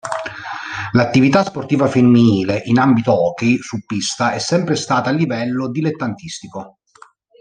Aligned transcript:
L'attività 0.93 1.43
sportiva 1.43 1.85
femminile 1.85 2.63
in 2.65 2.79
ambito 2.79 3.13
hockey 3.21 3.59
su 3.59 3.85
pista 3.85 4.31
è 4.33 4.39
sempre 4.39 4.75
stata 4.75 5.11
a 5.11 5.13
livello 5.13 5.69
dilettantistico. 5.69 6.79